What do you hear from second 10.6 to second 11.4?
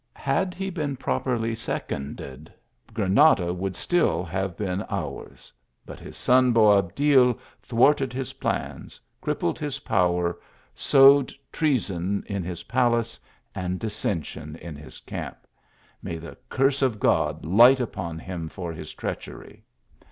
sowed